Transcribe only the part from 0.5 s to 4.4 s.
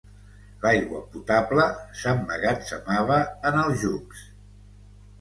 L'aigua potable s'emmagatzemava en aljubs.